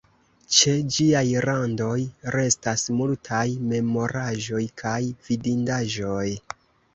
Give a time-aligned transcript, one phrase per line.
[0.59, 1.97] Ĉe ĝiaj randoj
[2.35, 3.43] restas multaj
[3.75, 4.97] memoraĵoj kaj
[5.29, 6.27] vidindaĵoj.